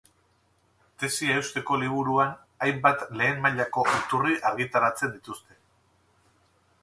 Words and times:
Tesia 1.01 1.35
eusteko 1.41 1.77
liburuan 1.81 2.31
hainbat 2.67 3.05
lehen 3.21 3.45
mailako 3.45 3.85
iturri 3.99 4.37
argitaratzen 4.53 5.15
dituzte. 5.19 5.61